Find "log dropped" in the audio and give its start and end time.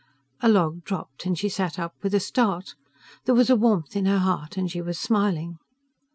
0.49-1.27